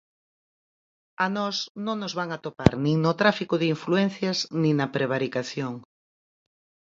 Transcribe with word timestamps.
A 1.25 1.27
nós 1.37 1.57
non 1.85 1.95
nos 2.01 2.13
van 2.19 2.29
atopar 2.33 2.71
nin 2.83 2.95
no 3.05 3.11
tráfico 3.21 3.55
de 3.57 3.69
influencias 3.75 4.37
nin 4.61 4.73
na 4.79 4.91
prevaricación. 4.95 5.73